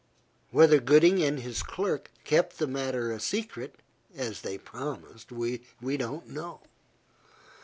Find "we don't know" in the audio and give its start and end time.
5.31-6.61